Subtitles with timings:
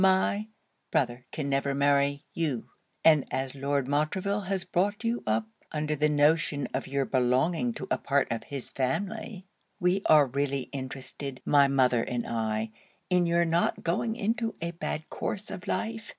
[0.03, 0.47] My
[0.89, 2.71] brother can never marry you;
[3.05, 7.85] and as Lord Montreville has brought you up, under the notion of your belonging to
[7.91, 9.45] a part of his family,
[9.79, 12.71] we are really interested, my mother and I,
[13.11, 16.09] in your not going into a bad course of life.